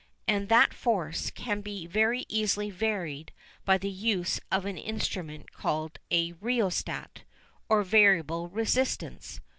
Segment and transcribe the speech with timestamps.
[0.27, 3.31] And that force can be very easily varied
[3.65, 7.21] by the use of an instrument called a "rheostat"
[7.69, 9.41] or variable resistance.